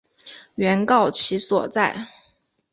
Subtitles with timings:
[0.55, 2.07] 原告其所在！